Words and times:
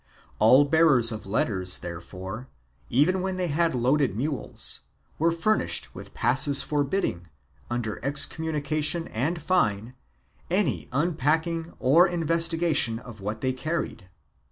All 0.39 0.65
bearers 0.65 1.11
of 1.11 1.27
letters 1.27 1.77
therefore, 1.77 2.47
even 2.89 3.21
when 3.21 3.37
they 3.37 3.49
had 3.49 3.75
loaded 3.75 4.17
mules, 4.17 4.79
were 5.19 5.31
furnished 5.31 5.93
with 5.93 6.15
passes 6.15 6.63
forbidding, 6.63 7.27
under 7.69 8.03
excommunication 8.03 9.07
and 9.09 9.39
fine, 9.39 9.93
any 10.49 10.89
unpacking 10.91 11.75
or 11.77 12.07
investigation 12.07 12.97
of 12.97 13.21
what 13.21 13.41
they 13.41 13.53
carried. 13.53 14.09